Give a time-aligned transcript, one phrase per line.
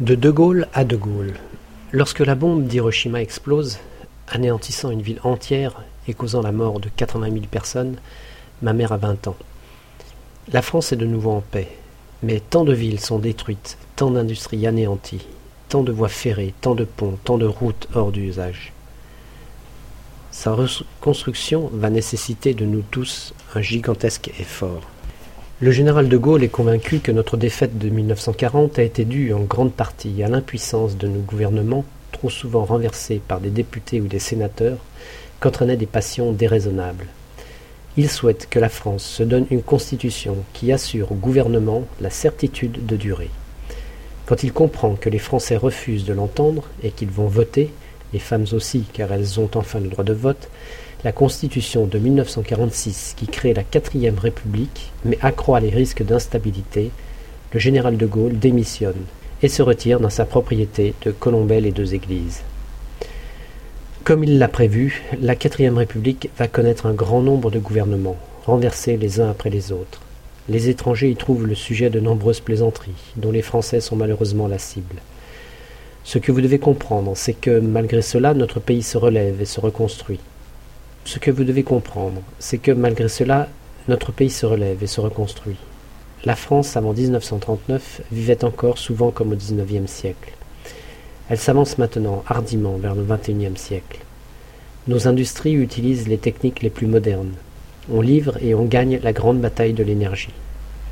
[0.00, 1.34] De De Gaulle à De Gaulle.
[1.92, 3.80] Lorsque la bombe d'Hiroshima explose,
[4.28, 7.98] anéantissant une ville entière et causant la mort de 80 000 personnes,
[8.62, 9.36] ma mère a 20 ans.
[10.54, 11.68] La France est de nouveau en paix,
[12.22, 15.26] mais tant de villes sont détruites, tant d'industries anéanties,
[15.68, 18.72] tant de voies ferrées, tant de ponts, tant de routes hors d'usage.
[20.30, 24.80] Sa reconstruction va nécessiter de nous tous un gigantesque effort.
[25.62, 29.40] Le général de Gaulle est convaincu que notre défaite de 1940 a été due en
[29.40, 34.20] grande partie à l'impuissance de nos gouvernements, trop souvent renversés par des députés ou des
[34.20, 34.78] sénateurs,
[35.38, 37.08] qu'entraînaient des passions déraisonnables.
[37.98, 42.86] Il souhaite que la France se donne une constitution qui assure au gouvernement la certitude
[42.86, 43.28] de durée.
[44.24, 47.70] Quand il comprend que les Français refusent de l'entendre et qu'ils vont voter,
[48.14, 50.48] les femmes aussi car elles ont enfin le droit de vote,
[51.04, 56.90] la Constitution de 1946 qui crée la quatrième République, mais accroît les risques d'instabilité,
[57.52, 59.04] le général de Gaulle démissionne
[59.42, 62.42] et se retire dans sa propriété de Colombelles et deux églises.
[64.04, 68.96] Comme il l'a prévu, la quatrième République va connaître un grand nombre de gouvernements, renversés
[68.96, 70.02] les uns après les autres.
[70.48, 74.58] Les étrangers y trouvent le sujet de nombreuses plaisanteries, dont les Français sont malheureusement la
[74.58, 74.96] cible.
[76.02, 79.60] Ce que vous devez comprendre, c'est que malgré cela, notre pays se relève et se
[79.60, 80.18] reconstruit.
[81.10, 83.48] Ce que vous devez comprendre, c'est que malgré cela,
[83.88, 85.56] notre pays se relève et se reconstruit.
[86.24, 90.32] La France, avant 1939, vivait encore souvent comme au XIXe siècle.
[91.28, 93.98] Elle s'avance maintenant hardiment vers le XXIe siècle.
[94.86, 97.34] Nos industries utilisent les techniques les plus modernes.
[97.92, 100.34] On livre et on gagne la grande bataille de l'énergie.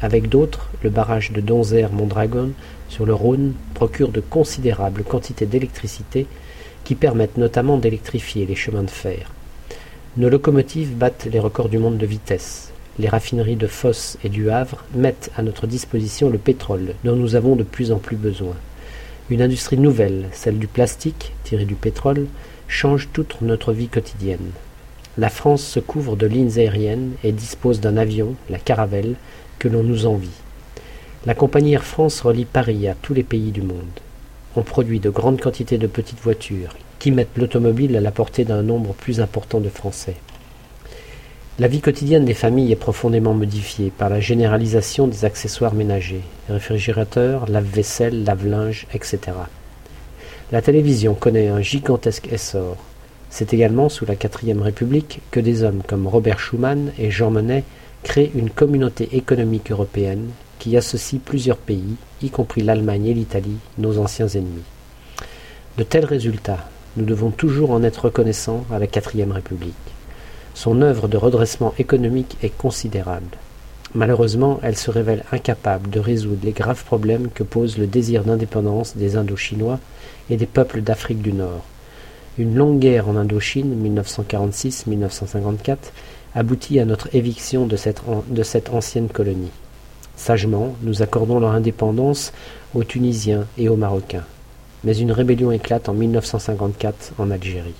[0.00, 2.52] Avec d'autres, le barrage de Donzère-Mondragon
[2.88, 6.26] sur le Rhône procure de considérables quantités d'électricité
[6.84, 9.30] qui permettent notamment d'électrifier les chemins de fer.
[10.18, 12.72] Nos locomotives battent les records du monde de vitesse.
[12.98, 17.34] Les raffineries de Fosse et du Havre mettent à notre disposition le pétrole dont nous
[17.34, 18.54] avons de plus en plus besoin.
[19.28, 22.28] Une industrie nouvelle, celle du plastique, tiré du pétrole,
[22.66, 24.52] change toute notre vie quotidienne.
[25.18, 29.16] La France se couvre de lignes aériennes et dispose d'un avion, la Caravelle,
[29.58, 30.40] que l'on nous envie.
[31.26, 34.00] La compagnie Air France relie Paris à tous les pays du monde.
[34.56, 38.62] On produit de grandes quantités de petites voitures qui mettent l'automobile à la portée d'un
[38.62, 40.16] nombre plus important de Français.
[41.58, 46.20] La vie quotidienne des familles est profondément modifiée par la généralisation des accessoires ménagers,
[46.50, 49.18] réfrigérateurs, lave-vaisselle, lave-linge, etc.
[50.52, 52.76] La télévision connaît un gigantesque essor.
[53.30, 57.64] C'est également sous la quatrième République que des hommes comme Robert Schuman et Jean Monnet
[58.02, 60.28] créent une communauté économique européenne
[60.58, 64.62] qui associe plusieurs pays, y compris l'Allemagne et l'Italie, nos anciens ennemis.
[65.78, 69.74] De tels résultats nous devons toujours en être reconnaissants à la quatrième République.
[70.54, 73.36] Son œuvre de redressement économique est considérable.
[73.94, 78.96] Malheureusement, elle se révèle incapable de résoudre les graves problèmes que pose le désir d'indépendance
[78.96, 79.78] des Indochinois
[80.30, 81.62] et des peuples d'Afrique du Nord.
[82.38, 85.76] Une longue guerre en Indochine, 1946-1954,
[86.34, 89.52] aboutit à notre éviction de cette, de cette ancienne colonie.
[90.16, 92.32] Sagement, nous accordons leur indépendance
[92.74, 94.24] aux Tunisiens et aux Marocains
[94.84, 97.74] mais une rébellion éclate en 1954 en Algérie.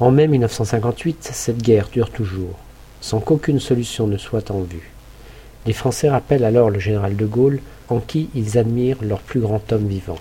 [0.00, 2.58] En mai 1958, cette guerre dure toujours,
[3.00, 4.90] sans qu'aucune solution ne soit en vue.
[5.66, 9.72] Les Français rappellent alors le général de Gaulle, en qui ils admirent leur plus grand
[9.72, 10.18] homme vivant.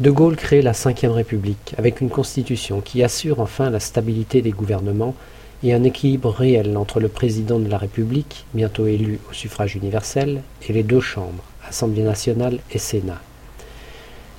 [0.00, 4.50] De Gaulle crée la Ve République avec une constitution qui assure enfin la stabilité des
[4.50, 5.14] gouvernements
[5.62, 10.42] et un équilibre réel entre le président de la République, bientôt élu au suffrage universel,
[10.68, 13.20] et les deux chambres, Assemblée nationale et Sénat.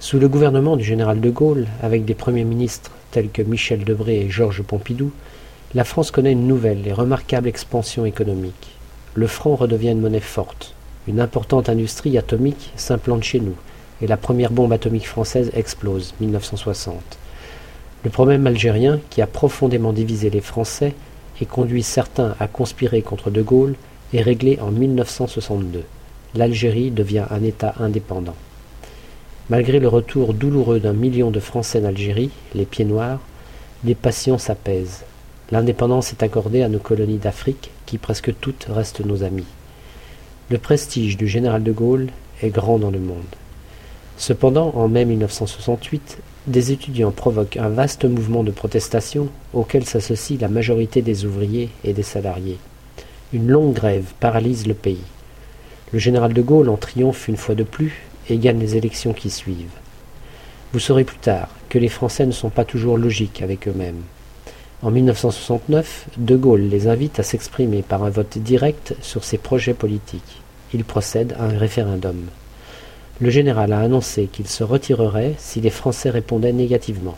[0.04, 4.20] Sous le gouvernement du général de Gaulle, avec des premiers ministres tels que Michel Debré
[4.20, 5.14] et Georges Pompidou,
[5.74, 8.76] la France connaît une nouvelle et remarquable expansion économique.
[9.14, 10.74] Le franc redevient une monnaie forte.
[11.08, 13.56] Une importante industrie atomique s'implante chez nous,
[14.02, 16.96] et la première bombe atomique française explose, 1960.
[18.04, 20.96] Le problème algérien, qui a profondément divisé les Français
[21.40, 23.76] et conduit certains à conspirer contre De Gaulle,
[24.14, 25.86] est réglé en 1962.
[26.36, 28.36] L'Algérie devient un État indépendant.
[29.50, 33.20] Malgré le retour douloureux d'un million de Français d'Algérie, les pieds noirs,
[33.84, 35.04] les passions s'apaisent.
[35.52, 39.44] L'indépendance est accordée à nos colonies d'Afrique, qui presque toutes restent nos amies.
[40.50, 42.08] Le prestige du général de Gaulle
[42.42, 43.36] est grand dans le monde.
[44.16, 50.48] Cependant, en mai 1968, des étudiants provoquent un vaste mouvement de protestation auquel s'associe la
[50.48, 52.60] majorité des ouvriers et des salariés.
[53.34, 55.04] Une longue grève paralyse le pays.
[55.92, 59.80] Le général de Gaulle en triomphe une fois de plus et les élections qui suivent.
[60.72, 64.02] Vous saurez plus tard que les Français ne sont pas toujours logiques avec eux-mêmes.
[64.82, 69.74] En 1969, De Gaulle les invite à s'exprimer par un vote direct sur ses projets
[69.74, 70.42] politiques.
[70.74, 72.26] Il procède à un référendum.
[73.22, 77.18] le général a annoncé qu'il se retirerait si les Français répondaient négativement.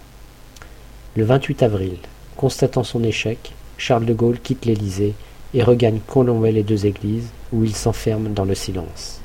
[1.16, 1.98] Le 28 avril,
[2.36, 5.14] constatant son échec, Charles de Gaulle quitte l'Élysée
[5.54, 9.22] et regagne Colombey les deux églises, où il s'enferme dans le silence.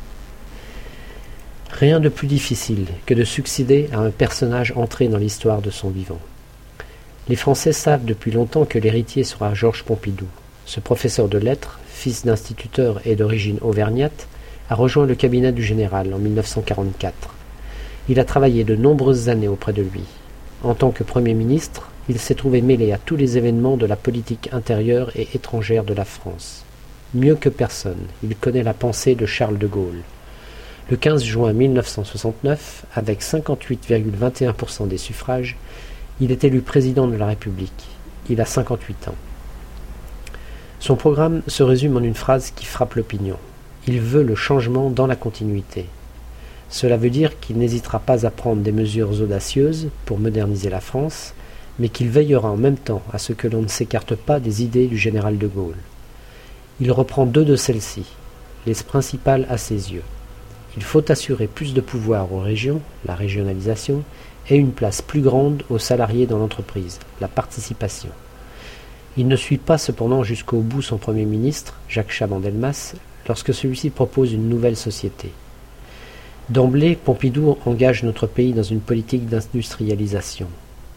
[1.81, 5.89] Rien de plus difficile que de succéder à un personnage entré dans l'histoire de son
[5.89, 6.19] vivant.
[7.27, 10.27] Les Français savent depuis longtemps que l'héritier sera Georges Pompidou.
[10.67, 14.29] Ce professeur de lettres, fils d'instituteur et d'origine auvergnate,
[14.69, 17.35] a rejoint le cabinet du général en 1944.
[18.11, 20.05] Il a travaillé de nombreuses années auprès de lui.
[20.63, 23.97] En tant que Premier ministre, il s'est trouvé mêlé à tous les événements de la
[23.97, 26.63] politique intérieure et étrangère de la France.
[27.15, 30.03] Mieux que personne, il connaît la pensée de Charles de Gaulle.
[30.89, 35.57] Le 15 juin 1969, avec 58,21% des suffrages,
[36.21, 37.87] il est élu président de la République.
[38.29, 39.15] Il a 58 ans.
[40.81, 43.37] Son programme se résume en une phrase qui frappe l'opinion.
[43.87, 45.87] Il veut le changement dans la continuité.
[46.71, 51.35] Cela veut dire qu'il n'hésitera pas à prendre des mesures audacieuses pour moderniser la France,
[51.79, 54.87] mais qu'il veillera en même temps à ce que l'on ne s'écarte pas des idées
[54.87, 55.77] du général de Gaulle.
[56.81, 58.05] Il reprend deux de celles-ci,
[58.67, 60.05] les principales à ses yeux.
[60.77, 64.03] Il faut assurer plus de pouvoir aux régions, la régionalisation,
[64.49, 68.11] et une place plus grande aux salariés dans l'entreprise, la participation.
[69.17, 72.95] Il ne suit pas cependant jusqu'au bout son Premier ministre, Jacques Chaban-Delmas,
[73.29, 75.33] lorsque celui-ci propose une nouvelle société.
[76.49, 80.49] D'emblée, Pompidou engage notre pays dans une politique d'industrialisation.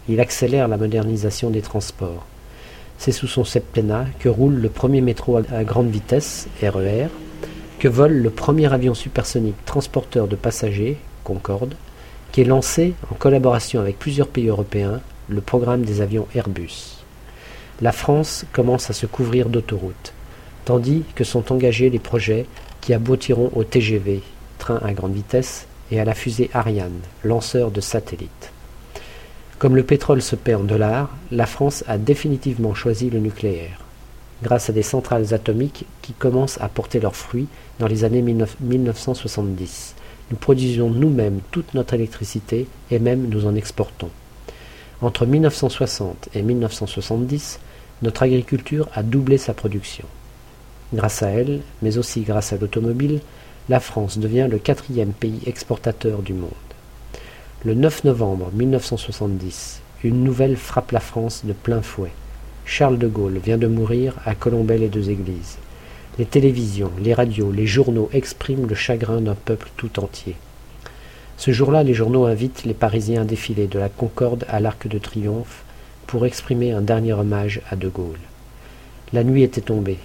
[0.09, 2.25] Il accélère la modernisation des transports.
[2.97, 7.09] C'est sous son septennat que roule le premier métro à grande vitesse, RER, e
[7.83, 10.95] que vole le premier avion supersonique transporteur de passagers,
[11.25, 11.75] Concorde,
[12.31, 17.03] qui est lancé en collaboration avec plusieurs pays européens, le programme des avions Airbus.
[17.81, 20.13] La France commence à se couvrir d'autoroutes
[20.63, 22.45] tandis que sont engagés les projets
[22.80, 24.21] qui aboutiront au TGV,
[24.59, 28.53] train à grande vitesse, et à la fusée Ariane, lanceur de satellites.
[29.59, 33.82] Comme le pétrole se perd en dollars, la France a définitivement choisi le nucléaire,
[34.44, 37.48] grâce à des centrales atomiques qui commencent à porter leurs fruits
[37.80, 39.95] dans les années 1970.
[40.30, 44.10] Nous produisons nous-mêmes toute notre électricité et même nous en exportons.
[45.01, 47.60] Entre 1960 et 1970,
[48.04, 50.06] notre agriculture a doublé sa production.
[50.94, 53.22] Grâce à elle, mais aussi grâce à l'automobile,
[53.69, 56.51] la France devient le quatrième pays exportateur du monde.
[57.66, 62.12] Le 9 novembre 1970, une nouvelle frappe la France de plein fouet.
[62.65, 65.57] Charles de Gaulle vient de mourir à Colombey-les-Deux-Églises.
[66.18, 70.36] Les télévisions, les radios, les journaux expriment le chagrin d'un peuple tout entier.
[71.38, 74.98] Ce jour-là, les journaux invitent les Parisiens à défiler de la Concorde à l'Arc de
[74.98, 75.63] Triomphe
[76.07, 78.19] pour exprimer un dernier hommage à De Gaulle.
[79.12, 80.00] La nuit était tombée,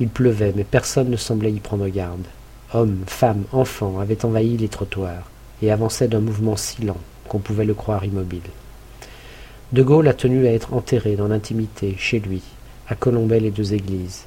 [0.00, 2.26] il pleuvait, mais personne ne semblait y prendre garde.
[2.72, 5.30] Hommes, femmes, enfants avaient envahi les trottoirs
[5.62, 6.96] et avançaient d'un mouvement si lent
[7.28, 8.40] qu'on pouvait le croire immobile.
[9.74, 12.42] De Gaulle a tenu à être enterré dans l'intimité, chez lui,
[12.86, 14.26] à Colombey les deux églises.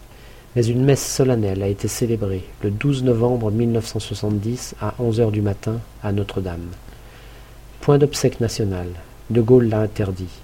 [0.54, 5.42] Mais une messe solennelle a été célébrée le 12 novembre 1970 à 11 heures du
[5.42, 6.68] matin à Notre-Dame.
[7.80, 8.88] Point d'obsèque national.
[9.30, 10.42] De Gaulle l'a interdit.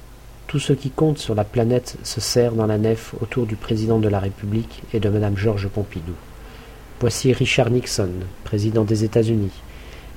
[0.48, 4.00] Tout ce qui compte sur la planète se serre dans la nef autour du président
[4.00, 6.14] de la République et de Madame Georges Pompidou.
[7.02, 9.52] Voici Richard Nixon, président des États-Unis,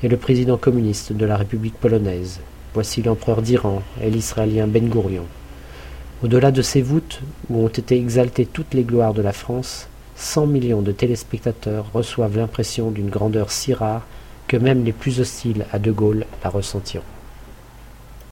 [0.04, 2.38] et le président communiste de la République polonaise.
[2.76, 5.24] Voici l'empereur d'Iran et l'Israélien Ben Gurion.
[6.22, 10.46] Au-delà de ces voûtes, où ont été exaltées toutes les gloires de la France, cent
[10.46, 14.06] millions de téléspectateurs reçoivent l'impression d'une grandeur si rare
[14.46, 17.15] que même les plus hostiles à De Gaulle la ressentiront.